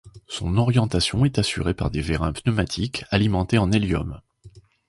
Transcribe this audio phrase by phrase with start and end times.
[0.27, 4.19] Son orientation est assurée par des vérins pneumatiques alimentés en hélium.